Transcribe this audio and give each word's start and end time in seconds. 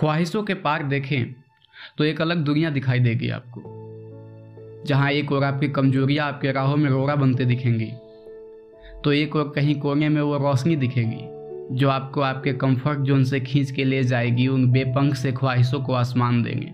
ख्वाहिशों 0.00 0.42
के 0.42 0.54
पार 0.54 0.82
देखें 0.82 1.34
तो 1.98 2.04
एक 2.04 2.20
अलग 2.20 2.44
दुनिया 2.44 2.70
दिखाई 2.70 3.00
देगी 3.00 3.28
आपको, 3.30 3.62
जहाँ 4.86 5.10
एक 5.10 5.32
और 5.32 5.44
आपकी 5.44 5.68
कमजोरियाँ 5.68 6.26
आपके 6.28 6.52
राहों 6.52 6.76
में 6.76 6.88
रोड़ा 6.90 7.14
बनते 7.14 7.44
दिखेंगी 7.44 7.90
तो 9.04 9.12
एक 9.12 9.36
और 9.36 9.52
कहीं 9.54 9.74
कोने 9.80 10.08
में 10.08 10.20
वो 10.22 10.38
रोशनी 10.38 10.76
दिखेगी, 10.76 11.76
जो 11.76 11.88
आपको 11.88 12.20
आपके 12.20 12.52
कंफर्ट 12.52 12.98
जोन 12.98 13.24
से 13.24 13.40
खींच 13.40 13.70
के 13.70 13.84
ले 13.84 14.02
जाएगी, 14.04 14.48
उन 14.48 14.66
बेपंख 14.72 15.14
से 15.14 15.32
ख्वाहिशों 15.32 15.80
को 15.80 15.92
आसमान 15.92 16.42
देंगे। 16.42 16.72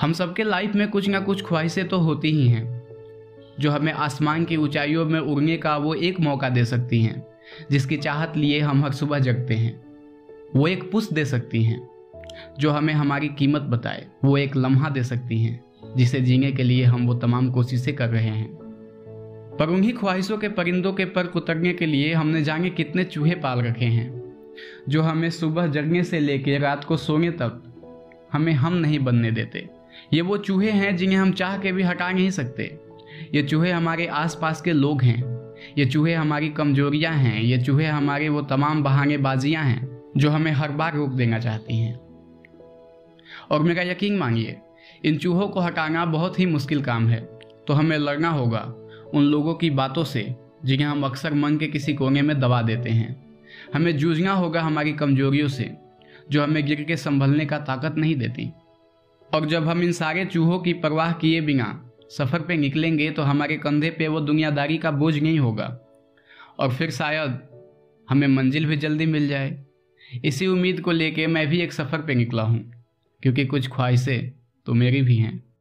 हम 0.00 0.12
सबके 0.12 0.42
लाइफ 0.42 0.74
में 0.74 0.88
कुछ 0.90 1.08
ना 1.08 1.20
कुछ 1.20 1.44
ख्वाहिशें 1.44 1.86
तो 1.88 1.98
होती 1.98 2.30
ही 2.30 2.48
हैं, 2.48 2.82
जो 3.60 3.70
हमें 3.70 3.92
आसमान 3.92 4.44
की 4.44 4.56
ऊंचाइयों 4.56 5.04
में 5.04 5.20
उड़ने 5.20 5.56
का 5.56 5.76
वो 5.76 5.94
एक 5.94 6.20
मौका 6.20 6.48
दे 6.48 6.64
सकती 6.64 7.02
हैं, 7.02 7.26
जिसकी 7.70 7.96
चाहत 7.96 8.36
लिए 8.36 8.60
हम 8.60 8.84
हर 8.84 8.92
सुबह 8.92 9.18
जगते 9.18 9.54
हैं, 9.54 9.80
वो 10.56 10.66
एक 10.68 10.90
पुश 10.92 11.12
दे 11.12 11.24
सकती 11.24 11.64
हैं। 11.64 11.88
जो 12.58 12.70
हमें 12.70 12.94
हमारी 12.94 13.28
कीमत 13.28 13.62
बताए, 13.62 14.06
वो 14.24 14.38
एक 14.38 14.56
लम्हा 14.56 14.88
दे 14.88 15.02
सकती 15.04 15.42
हैं, 15.42 15.64
जिसे 15.96 16.20
जीने 16.20 16.52
के 16.52 16.62
लिए 16.62 16.84
हम 16.84 17.06
वो 17.06 17.14
तमाम 17.14 17.50
कोशिशें 17.50 17.94
कर 17.96 18.08
रहे 18.08 18.28
हैं। 18.28 18.64
पर 19.58 19.68
उन्हीं 19.68 19.92
ख्वाहिशों 19.92 20.38
के 20.38 20.48
परिंदों 20.48 20.92
के 20.92 21.04
पर 21.04 21.26
उतरने 21.26 21.72
के 21.72 21.86
लिए 21.86 22.14
हमने 22.14 22.42
जाने 22.42 22.70
कितने 22.70 23.04
चूहे 23.04 23.34
पाल 23.34 23.60
रखे 23.60 23.84
हैं, 23.84 24.36
जो 24.88 25.02
हमें 25.02 25.30
सुबह 25.30 25.66
जगने 25.66 26.04
से 26.04 26.20
लेकर 26.20 26.60
रात 26.60 26.84
को 26.84 26.96
सोने 26.96 27.30
तक 27.30 27.62
हमें 28.32 28.52
हम 28.52 28.74
नहीं 28.74 28.98
बनने 28.98 29.30
देते। 29.30 29.68
ये 30.12 30.20
वो 30.20 30.36
चूहे 30.36 30.70
हैं 30.70 30.96
जिन्हें 30.96 31.18
हम 31.18 31.32
चाह 31.32 31.58
के 31.58 31.72
भी 31.72 31.82
हटा 31.82 32.10
नहीं 32.10 32.30
सकते। 32.30 32.78
ये 33.34 33.42
चूहे 33.42 33.70
हमारे 33.70 34.06
आसपास 34.06 34.60
के 34.62 34.72
लोग 34.72 35.02
हैं, 35.02 35.22
ये 35.78 35.86
चूहे 35.86 36.14
हमारी 36.14 36.48
कमजोरियाँ 36.48 37.14
हैं, 37.14 37.40
ये 37.40 37.58
चूहे 37.58 37.86
हमारे 37.86 38.28
वो 38.28 38.42
तमाम 38.42 38.82
बहानेबाजियाँ 38.82 39.64
हैं, 39.64 40.02
जो 40.16 40.30
हमें 40.30 40.52
हर 40.52 40.72
बार 40.72 40.96
रोक 40.96 41.10
देना 41.10 41.38
चाहती 41.38 41.78
हैं। 41.78 41.98
और 43.50 43.62
मेरा 43.62 43.82
यकीन 43.82 44.16
मांगिए 44.16 44.56
इन 45.04 45.18
चूहों 45.18 45.48
को 45.48 45.60
हटाना 45.60 46.04
बहुत 46.06 46.38
ही 46.38 46.46
मुश्किल 46.46 46.82
काम 46.82 47.08
है। 47.08 47.20
तो 47.66 47.74
हमें 47.74 47.96
लड़ना 47.98 48.28
होगा 48.28 48.60
उन 49.14 49.22
लोगों 49.22 49.54
की 49.54 49.70
बातों 49.70 50.04
से, 50.04 50.34
जिन्हें 50.64 50.86
हम 50.86 51.04
अक्सर 51.04 51.34
मन 51.34 51.56
के 51.56 51.66
किसी 51.66 51.94
कोने 51.94 52.22
में 52.22 52.38
दबा 52.40 52.60
देते 52.62 52.90
हैं। 52.90 53.24
हमें 53.74 53.96
जूझना 53.96 54.32
होगा 54.32 54.60
हमारी 54.60 54.92
कमजोरियों 54.92 55.48
से, 55.48 55.70
जो 56.30 56.42
हमें 56.42 56.64
गिर 56.66 56.82
के 56.82 56.96
संभलने 56.96 57.46
का 57.46 57.58
ताकत 57.58 57.94
नहीं 57.98 58.16
देती। 58.16 58.50
और 59.34 59.46
जब 59.46 59.68
हम 59.68 59.82
इन 59.82 59.92
सारे 59.92 60.24
चूहों 60.24 60.58
की 60.58 60.72
परवाह 60.72 61.12
किए 61.12 61.40
बिना 61.40 61.90
सफ़र 62.10 62.40
पे 62.40 62.56
निकलेंगे 62.56 63.10
तो 63.10 63.22
हमारे 63.22 63.56
कंधे 63.56 63.90
पे 63.90 64.08
वो 64.08 64.20
दुनियादारी 64.20 64.78
का 64.78 64.90
बोझ 64.90 65.16
नहीं 65.18 65.38
होगा। 65.38 65.66
और 66.58 66.74
फिर 66.74 66.90
शायद 66.90 67.38
हमें 68.08 68.26
मंजिल 68.28 68.66
भी 68.66 68.76
जल्दी 68.76 69.06
मिल 69.06 69.28
जाए। 69.28 69.64
इसी 70.24 70.46
उम्मीद 70.46 70.80
को 70.80 70.90
लेके 70.90 71.26
मैं 71.26 71.46
भी 71.46 71.60
एक 71.60 71.72
सफ़र 71.72 71.98
पे 71.98 72.14
निकला 72.14 72.42
हूँ। 72.42 72.83
क्योंकि 73.24 73.46
कुछ 73.46 73.68
ख्वाहिशें 73.68 74.32
तो 74.66 74.74
मेरी 74.74 75.02
भी 75.02 75.16
हैं। 75.16 75.53